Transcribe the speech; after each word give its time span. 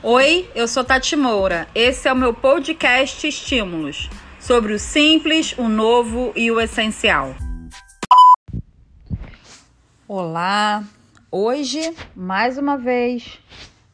Oi, 0.00 0.48
eu 0.54 0.68
sou 0.68 0.84
Tati 0.84 1.16
Moura. 1.16 1.66
Esse 1.74 2.06
é 2.06 2.12
o 2.12 2.16
meu 2.16 2.32
podcast 2.32 3.26
Estímulos 3.26 4.08
sobre 4.38 4.72
o 4.72 4.78
simples, 4.78 5.58
o 5.58 5.68
novo 5.68 6.32
e 6.36 6.52
o 6.52 6.60
essencial. 6.60 7.34
Olá, 10.06 10.84
hoje, 11.32 11.80
mais 12.14 12.56
uma 12.56 12.78
vez, 12.78 13.40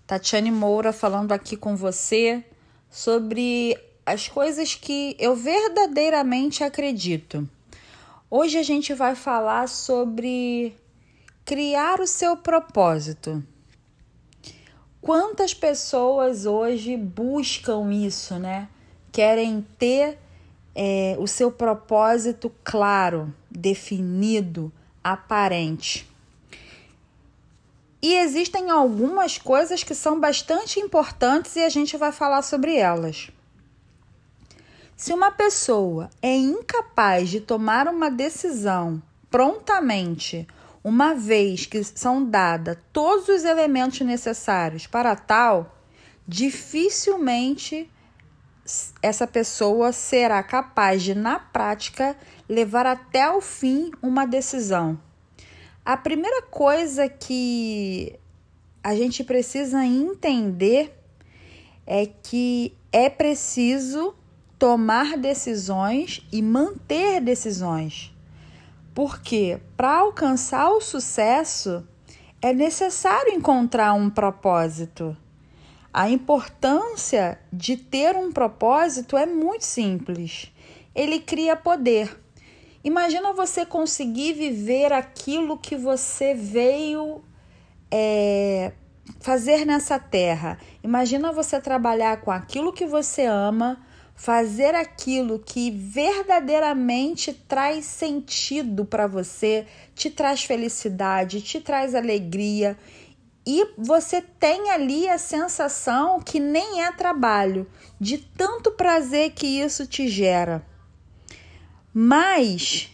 Tatiane 0.06 0.50
Moura 0.50 0.92
falando 0.92 1.32
aqui 1.32 1.56
com 1.56 1.74
você 1.74 2.44
sobre 2.90 3.74
as 4.04 4.28
coisas 4.28 4.74
que 4.74 5.16
eu 5.18 5.34
verdadeiramente 5.34 6.62
acredito. 6.62 7.48
Hoje 8.30 8.58
a 8.58 8.62
gente 8.62 8.92
vai 8.92 9.14
falar 9.14 9.70
sobre 9.70 10.76
criar 11.46 11.98
o 11.98 12.06
seu 12.06 12.36
propósito. 12.36 13.42
Quantas 15.04 15.52
pessoas 15.52 16.46
hoje 16.46 16.96
buscam 16.96 17.92
isso, 17.92 18.38
né? 18.38 18.70
Querem 19.12 19.60
ter 19.78 20.18
é, 20.74 21.14
o 21.18 21.26
seu 21.26 21.52
propósito 21.52 22.50
claro, 22.64 23.30
definido, 23.50 24.72
aparente. 25.04 26.10
E 28.00 28.14
existem 28.14 28.70
algumas 28.70 29.36
coisas 29.36 29.84
que 29.84 29.94
são 29.94 30.18
bastante 30.18 30.80
importantes 30.80 31.54
e 31.56 31.60
a 31.60 31.68
gente 31.68 31.98
vai 31.98 32.10
falar 32.10 32.40
sobre 32.40 32.74
elas. 32.74 33.28
Se 34.96 35.12
uma 35.12 35.30
pessoa 35.30 36.08
é 36.22 36.34
incapaz 36.34 37.28
de 37.28 37.42
tomar 37.42 37.88
uma 37.88 38.10
decisão 38.10 39.02
prontamente 39.30 40.48
uma 40.84 41.14
vez 41.14 41.64
que 41.64 41.82
são 41.82 42.22
dados 42.22 42.76
todos 42.92 43.28
os 43.28 43.42
elementos 43.42 44.00
necessários 44.02 44.86
para 44.86 45.16
tal, 45.16 45.74
dificilmente 46.28 47.90
essa 49.02 49.26
pessoa 49.26 49.92
será 49.92 50.42
capaz 50.42 51.02
de, 51.02 51.14
na 51.14 51.38
prática, 51.38 52.16
levar 52.48 52.86
até 52.86 53.30
o 53.30 53.40
fim 53.40 53.90
uma 54.02 54.26
decisão. 54.26 54.98
A 55.84 55.96
primeira 55.96 56.42
coisa 56.42 57.08
que 57.08 58.18
a 58.82 58.94
gente 58.94 59.22
precisa 59.24 59.84
entender 59.84 60.98
é 61.86 62.06
que 62.06 62.74
é 62.90 63.10
preciso 63.10 64.14
tomar 64.58 65.18
decisões 65.18 66.26
e 66.32 66.40
manter 66.40 67.20
decisões. 67.20 68.13
Porque 68.94 69.60
para 69.76 69.98
alcançar 69.98 70.70
o 70.70 70.80
sucesso 70.80 71.86
é 72.40 72.52
necessário 72.52 73.32
encontrar 73.34 73.92
um 73.94 74.08
propósito. 74.08 75.16
A 75.92 76.08
importância 76.08 77.38
de 77.52 77.76
ter 77.76 78.16
um 78.16 78.32
propósito 78.32 79.16
é 79.16 79.26
muito 79.26 79.64
simples. 79.64 80.52
Ele 80.94 81.18
cria 81.20 81.56
poder. 81.56 82.20
Imagina 82.84 83.32
você 83.32 83.64
conseguir 83.64 84.34
viver 84.34 84.92
aquilo 84.92 85.58
que 85.58 85.76
você 85.76 86.34
veio 86.34 87.22
é, 87.90 88.72
fazer 89.20 89.64
nessa 89.64 89.98
terra. 89.98 90.58
Imagina 90.82 91.32
você 91.32 91.60
trabalhar 91.60 92.20
com 92.20 92.30
aquilo 92.30 92.72
que 92.72 92.86
você 92.86 93.24
ama 93.24 93.83
fazer 94.14 94.74
aquilo 94.74 95.38
que 95.38 95.70
verdadeiramente 95.70 97.32
traz 97.32 97.84
sentido 97.84 98.84
para 98.84 99.06
você, 99.06 99.66
te 99.94 100.08
traz 100.08 100.44
felicidade, 100.44 101.42
te 101.42 101.60
traz 101.60 101.94
alegria 101.94 102.78
e 103.46 103.74
você 103.76 104.22
tem 104.22 104.70
ali 104.70 105.08
a 105.08 105.18
sensação 105.18 106.20
que 106.20 106.40
nem 106.40 106.82
é 106.82 106.92
trabalho, 106.92 107.66
de 108.00 108.18
tanto 108.18 108.70
prazer 108.70 109.32
que 109.32 109.46
isso 109.46 109.86
te 109.86 110.08
gera. 110.08 110.64
Mas 111.92 112.90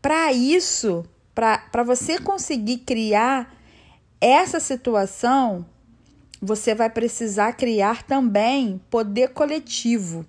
para 0.00 0.32
isso, 0.32 1.04
para 1.34 1.82
você 1.84 2.18
conseguir 2.18 2.78
criar 2.78 3.54
essa 4.20 4.58
situação, 4.58 5.66
você 6.40 6.74
vai 6.74 6.88
precisar 6.88 7.52
criar 7.52 8.02
também 8.04 8.80
poder 8.88 9.28
coletivo 9.28 10.26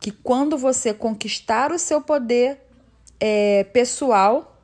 que 0.00 0.10
quando 0.10 0.56
você 0.56 0.94
conquistar 0.94 1.70
o 1.70 1.78
seu 1.78 2.00
poder 2.00 2.58
é, 3.20 3.64
pessoal, 3.64 4.58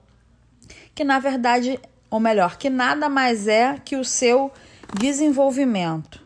que 0.94 1.04
na 1.04 1.18
verdade, 1.18 1.78
ou 2.10 2.18
melhor, 2.18 2.56
que 2.56 2.70
nada 2.70 3.06
mais 3.06 3.46
é 3.46 3.78
que 3.84 3.96
o 3.96 4.04
seu 4.04 4.50
desenvolvimento. 4.98 6.24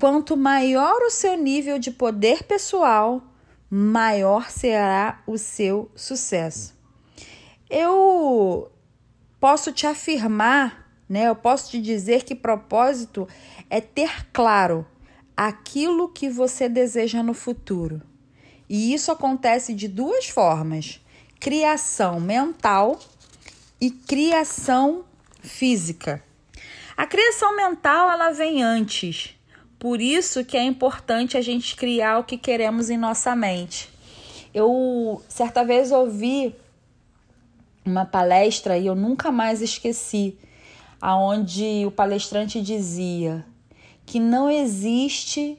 Quanto 0.00 0.34
maior 0.34 1.02
o 1.02 1.10
seu 1.10 1.36
nível 1.36 1.78
de 1.78 1.90
poder 1.90 2.44
pessoal, 2.44 3.22
maior 3.70 4.50
será 4.50 5.22
o 5.26 5.36
seu 5.36 5.90
sucesso. 5.94 6.74
Eu 7.68 8.72
posso 9.38 9.72
te 9.72 9.86
afirmar, 9.86 10.90
né? 11.08 11.28
Eu 11.28 11.36
posso 11.36 11.70
te 11.70 11.80
dizer 11.80 12.24
que 12.24 12.34
propósito 12.34 13.28
é 13.68 13.80
ter 13.80 14.26
claro 14.32 14.86
aquilo 15.36 16.08
que 16.08 16.28
você 16.28 16.68
deseja 16.68 17.22
no 17.22 17.34
futuro. 17.34 18.11
E 18.72 18.94
isso 18.94 19.12
acontece 19.12 19.74
de 19.74 19.86
duas 19.86 20.30
formas: 20.30 20.98
criação 21.38 22.18
mental 22.18 22.98
e 23.78 23.90
criação 23.90 25.04
física. 25.42 26.24
A 26.96 27.06
criação 27.06 27.54
mental 27.54 28.10
ela 28.10 28.30
vem 28.30 28.62
antes. 28.62 29.36
Por 29.78 30.00
isso 30.00 30.42
que 30.42 30.56
é 30.56 30.62
importante 30.62 31.36
a 31.36 31.42
gente 31.42 31.76
criar 31.76 32.18
o 32.18 32.24
que 32.24 32.38
queremos 32.38 32.88
em 32.88 32.96
nossa 32.96 33.36
mente. 33.36 33.90
Eu 34.54 35.22
certa 35.28 35.62
vez 35.62 35.92
ouvi 35.92 36.56
uma 37.84 38.06
palestra 38.06 38.78
e 38.78 38.86
eu 38.86 38.94
nunca 38.94 39.30
mais 39.30 39.60
esqueci, 39.60 40.38
aonde 40.98 41.84
o 41.84 41.90
palestrante 41.90 42.62
dizia 42.62 43.44
que 44.06 44.18
não 44.18 44.50
existe 44.50 45.58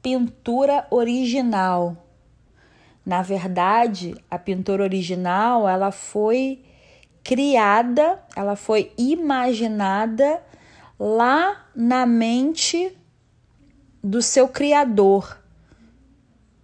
pintura 0.00 0.86
original. 0.90 2.03
Na 3.04 3.20
verdade, 3.20 4.14
a 4.30 4.38
pintura 4.38 4.82
original, 4.82 5.68
ela 5.68 5.90
foi 5.90 6.62
criada, 7.22 8.18
ela 8.34 8.56
foi 8.56 8.92
imaginada 8.96 10.42
lá 10.98 11.66
na 11.74 12.06
mente 12.06 12.96
do 14.02 14.22
seu 14.22 14.48
criador. 14.48 15.38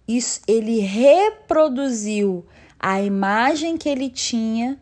Isso, 0.07 0.41
ele 0.47 0.79
reproduziu 0.79 2.45
a 2.79 3.01
imagem 3.01 3.77
que 3.77 3.87
ele 3.87 4.09
tinha 4.09 4.79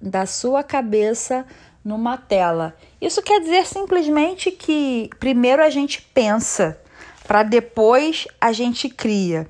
da 0.00 0.24
sua 0.24 0.62
cabeça 0.62 1.46
numa 1.84 2.16
tela. 2.16 2.74
Isso 3.00 3.22
quer 3.22 3.40
dizer 3.40 3.66
simplesmente 3.66 4.50
que 4.50 5.10
primeiro 5.20 5.62
a 5.62 5.68
gente 5.68 6.00
pensa, 6.00 6.80
para 7.26 7.42
depois 7.42 8.26
a 8.40 8.50
gente 8.52 8.88
cria 8.88 9.48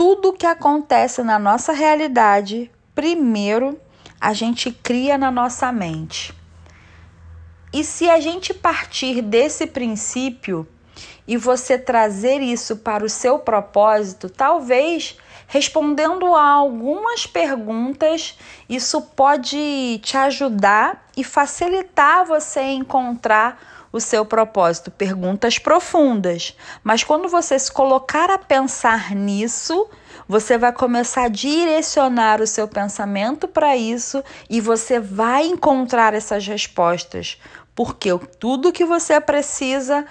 tudo 0.00 0.32
que 0.32 0.46
acontece 0.46 1.22
na 1.22 1.38
nossa 1.38 1.74
realidade, 1.74 2.70
primeiro 2.94 3.78
a 4.18 4.32
gente 4.32 4.72
cria 4.72 5.18
na 5.18 5.30
nossa 5.30 5.70
mente. 5.70 6.32
E 7.70 7.84
se 7.84 8.08
a 8.08 8.18
gente 8.18 8.54
partir 8.54 9.20
desse 9.20 9.66
princípio 9.66 10.66
e 11.28 11.36
você 11.36 11.76
trazer 11.76 12.40
isso 12.40 12.78
para 12.78 13.04
o 13.04 13.10
seu 13.10 13.40
propósito, 13.40 14.30
talvez 14.30 15.18
respondendo 15.46 16.34
a 16.34 16.46
algumas 16.46 17.26
perguntas, 17.26 18.38
isso 18.70 19.02
pode 19.02 20.00
te 20.02 20.16
ajudar 20.16 21.10
e 21.14 21.22
facilitar 21.22 22.24
você 22.24 22.62
encontrar 22.62 23.79
o 23.92 24.00
seu 24.00 24.24
propósito? 24.24 24.90
Perguntas 24.90 25.58
profundas. 25.58 26.56
Mas 26.82 27.02
quando 27.04 27.28
você 27.28 27.58
se 27.58 27.70
colocar 27.72 28.30
a 28.30 28.38
pensar 28.38 29.14
nisso, 29.14 29.88
você 30.28 30.56
vai 30.56 30.72
começar 30.72 31.24
a 31.24 31.28
direcionar 31.28 32.40
o 32.40 32.46
seu 32.46 32.68
pensamento 32.68 33.48
para 33.48 33.76
isso 33.76 34.22
e 34.48 34.60
você 34.60 35.00
vai 35.00 35.46
encontrar 35.46 36.14
essas 36.14 36.46
respostas, 36.46 37.40
porque 37.74 38.10
tudo 38.38 38.72
que 38.72 38.84
você 38.84 39.20
precisa 39.20 40.06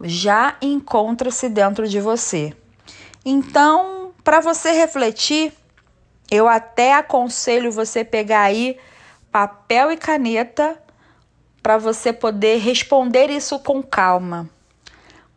já 0.00 0.56
encontra-se 0.62 1.48
dentro 1.48 1.86
de 1.86 2.00
você. 2.00 2.54
Então, 3.24 4.12
para 4.24 4.40
você 4.40 4.72
refletir, 4.72 5.52
eu 6.30 6.48
até 6.48 6.94
aconselho 6.94 7.70
você 7.70 8.02
pegar 8.02 8.42
aí 8.42 8.78
papel 9.30 9.92
e 9.92 9.96
caneta 9.96 10.80
para 11.62 11.78
você 11.78 12.12
poder 12.12 12.58
responder 12.58 13.30
isso 13.30 13.58
com 13.58 13.82
calma. 13.82 14.48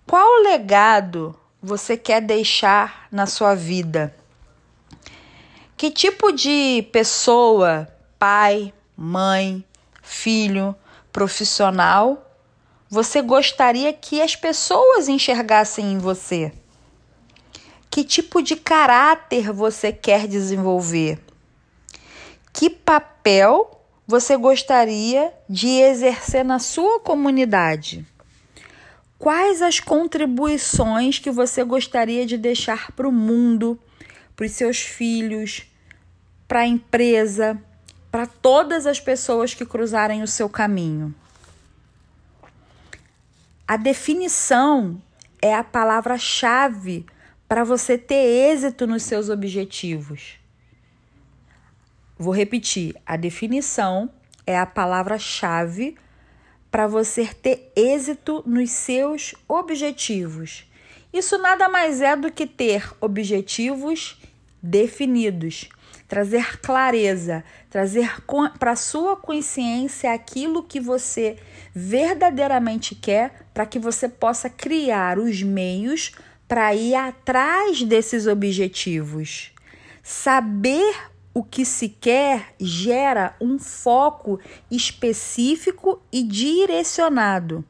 Qual 0.08 0.42
legado 0.44 1.36
você 1.62 1.96
quer 1.96 2.22
deixar 2.22 3.08
na 3.12 3.26
sua 3.26 3.56
vida? 3.56 4.16
Que 5.78 5.92
tipo 5.92 6.32
de 6.32 6.88
pessoa, 6.92 7.88
pai, 8.18 8.74
mãe, 8.96 9.64
filho, 10.02 10.76
profissional 11.12 12.26
você 12.96 13.22
gostaria 13.22 13.92
que 13.92 14.22
as 14.22 14.36
pessoas 14.36 15.10
enxergassem 15.10 15.92
em 15.92 15.98
você? 15.98 16.54
Que 17.90 18.04
tipo 18.04 18.42
de 18.42 18.56
caráter 18.56 19.52
você 19.52 19.92
quer 19.92 20.28
desenvolver? 20.28 21.20
Que 22.54 22.70
papel 22.70 23.75
você 24.08 24.38
gostaria 24.38 25.34
de 25.50 25.68
exercer 25.68 26.46
na 26.46 26.60
sua 26.60 27.00
comunidade? 27.00 28.06
Quais 29.18 29.62
as 29.62 29.80
contribuições 29.80 31.18
que 31.18 31.32
você 31.32 31.64
gostaria 31.64 32.26
de 32.26 32.38
deixar 32.38 32.92
para 32.92 33.08
o 33.08 33.12
mundo, 33.12 33.80
para 34.36 34.46
os 34.46 34.52
seus 34.52 34.80
filhos, 34.80 35.64
para 36.48 36.60
a 36.60 36.68
empresa, 36.68 37.60
para 38.12 38.28
todas 38.28 38.86
as 38.86 39.00
pessoas 39.00 39.54
que 39.54 39.66
cruzarem 39.66 40.22
o 40.22 40.28
seu 40.28 40.48
caminho? 40.48 41.16
A 43.68 43.78
definição 43.78 45.02
é 45.42 45.56
a 45.56 45.64
palavra-chave 45.64 47.06
para 47.48 47.64
você 47.64 47.98
ter 47.98 48.52
êxito 48.52 48.86
nos 48.86 49.02
seus 49.02 49.30
objetivos. 49.30 50.38
Vou 52.18 52.34
repetir: 52.34 52.96
a 53.06 53.18
definição 53.18 54.10
é 54.46 54.58
a 54.58 54.66
palavra-chave 54.66 55.96
para 56.72 56.88
você 56.88 57.26
ter 57.26 57.72
êxito 57.76 58.44
nos 58.46 58.72
seus 58.72 59.34
objetivos. 59.48 60.70
Isso 61.14 61.38
nada 61.38 61.70
mais 61.70 62.02
é 62.02 62.16
do 62.16 62.32
que 62.32 62.46
ter 62.46 62.92
objetivos 63.00 64.20
definidos, 64.62 65.70
trazer 66.08 66.60
clareza, 66.60 67.44
trazer 67.70 68.22
para 68.60 68.76
sua 68.76 69.16
consciência 69.16 70.12
aquilo 70.12 70.64
que 70.64 70.80
você 70.80 71.38
verdadeiramente 71.74 72.96
quer, 72.96 73.46
para 73.54 73.66
que 73.66 73.80
você 73.80 74.10
possa 74.10 74.50
criar 74.50 75.18
os 75.18 75.42
meios 75.42 76.12
para 76.48 76.76
ir 76.76 76.96
atrás 76.96 77.82
desses 77.84 78.28
objetivos. 78.28 79.52
Saber 80.04 80.94
o 81.36 81.44
que 81.44 81.66
se 81.66 81.90
quer 81.90 82.56
gera 82.58 83.36
um 83.42 83.60
foco 83.60 84.40
específico 84.72 86.02
e 86.10 86.24
direcionado. 86.24 87.62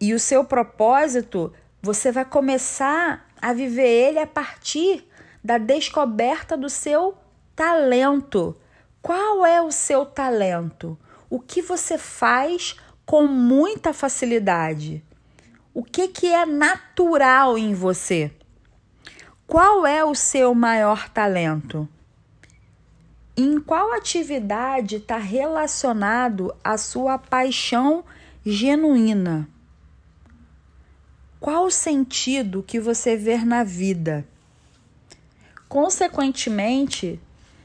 E 0.00 0.12
o 0.12 0.18
seu 0.18 0.44
propósito, 0.44 1.52
você 1.80 2.10
vai 2.10 2.24
começar 2.24 3.28
a 3.40 3.52
viver 3.52 3.86
ele 3.86 4.18
a 4.18 4.26
partir 4.26 5.08
da 5.42 5.56
descoberta 5.56 6.56
do 6.56 6.68
seu 6.68 7.16
talento. 7.54 8.56
Qual 9.00 9.46
é 9.46 9.62
o 9.62 9.70
seu 9.70 10.04
talento? 10.04 10.98
O 11.30 11.38
que 11.38 11.62
você 11.62 11.96
faz 11.96 12.74
com 13.06 13.24
muita 13.28 13.92
facilidade? 13.92 15.04
O 15.72 15.84
que, 15.84 16.08
que 16.08 16.26
é 16.26 16.44
natural 16.44 17.56
em 17.56 17.72
você? 17.72 18.32
Qual 19.46 19.86
é 19.86 20.04
o 20.04 20.14
seu 20.14 20.52
maior 20.56 21.08
talento? 21.08 21.88
Em 23.36 23.60
qual 23.60 23.92
atividade 23.92 24.96
está 24.96 25.16
relacionado 25.16 26.54
a 26.62 26.78
sua 26.78 27.18
paixão 27.18 28.04
genuína? 28.46 29.48
Qual 31.40 31.66
o 31.66 31.70
sentido 31.70 32.62
que 32.62 32.78
você 32.78 33.16
vê 33.16 33.38
na 33.38 33.64
vida? 33.64 34.26
Consequentemente, 35.68 37.20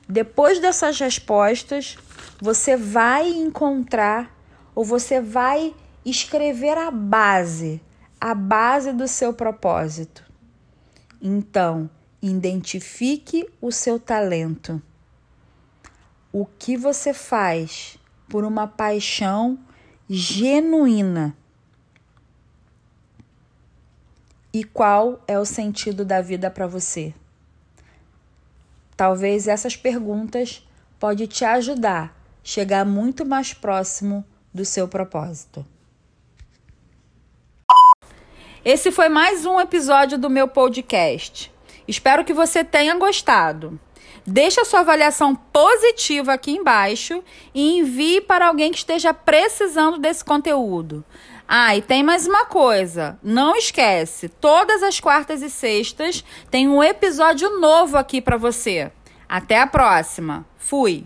depois 0.08 0.60
dessas 0.60 1.00
respostas, 1.00 1.98
você 2.42 2.76
vai 2.76 3.30
encontrar 3.30 4.36
ou 4.74 4.84
você 4.84 5.22
vai 5.22 5.76
escrever 6.04 6.78
a 6.78 6.90
base, 6.90 7.80
a 8.20 8.34
base 8.34 8.92
do 8.92 9.08
seu 9.08 9.34
propósito. 9.34 10.24
Então, 11.22 11.88
identifique 12.22 13.48
o 13.62 13.72
seu 13.72 14.00
talento 14.00 14.82
o 16.32 16.46
que 16.46 16.78
você 16.78 17.14
faz 17.14 17.98
por 18.28 18.44
uma 18.44 18.68
paixão 18.68 19.58
genuína 20.10 21.36
e 24.54 24.64
qual 24.64 25.22
é 25.28 25.38
o 25.38 25.46
sentido 25.46 26.04
da 26.04 26.22
vida 26.22 26.50
para 26.50 26.68
você. 26.68 27.14
Talvez 28.96 29.48
essas 29.48 29.76
perguntas 29.76 30.68
pode 31.00 31.28
te 31.28 31.46
ajudar 31.46 32.06
a 32.06 32.12
chegar 32.44 32.86
muito 32.86 33.26
mais 33.26 33.54
próximo 33.54 34.26
do 34.54 34.66
seu 34.66 34.88
propósito. 34.88 35.66
Esse 38.66 38.92
foi 38.92 39.08
mais 39.08 39.46
um 39.46 39.60
episódio 39.60 40.18
do 40.18 40.30
meu 40.30 40.48
podcast. 40.48 41.52
Espero 41.88 42.26
que 42.26 42.34
você 42.34 42.64
tenha 42.64 42.96
gostado. 42.96 43.80
Deixe 44.26 44.60
a 44.60 44.66
sua 44.66 44.82
avaliação 44.82 45.36
positiva 45.36 46.34
aqui 46.34 46.52
embaixo 46.52 47.24
e 47.54 47.78
envie 47.78 48.22
para 48.22 48.48
alguém 48.48 48.72
que 48.72 48.78
esteja 48.78 49.14
precisando 49.14 49.98
desse 49.98 50.24
conteúdo. 50.24 51.04
Ah, 51.48 51.76
e 51.76 51.82
tem 51.82 52.04
mais 52.04 52.28
uma 52.28 52.46
coisa. 52.46 53.18
Não 53.24 53.56
esquece, 53.56 54.30
todas 54.30 54.84
as 54.84 55.00
quartas 55.00 55.42
e 55.42 55.50
sextas 55.50 56.24
tem 56.52 56.68
um 56.68 56.84
episódio 56.84 57.60
novo 57.60 57.98
aqui 57.98 58.22
para 58.22 58.38
você. 58.38 58.92
Até 59.28 59.60
a 59.60 59.68
próxima. 59.68 60.46
Fui. 60.58 61.06